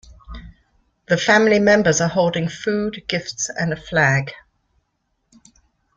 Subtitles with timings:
[1.09, 4.31] The family members are holding food, gifts, and a flag.